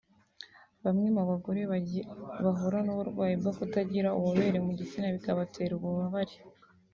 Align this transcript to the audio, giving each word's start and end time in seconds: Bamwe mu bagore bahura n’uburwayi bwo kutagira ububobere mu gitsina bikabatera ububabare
Bamwe 0.83 1.07
mu 1.15 1.23
bagore 1.29 1.61
bahura 2.43 2.79
n’uburwayi 2.85 3.35
bwo 3.41 3.51
kutagira 3.57 4.09
ububobere 4.15 4.57
mu 4.65 4.71
gitsina 4.77 5.07
bikabatera 5.15 5.73
ububabare 5.75 6.35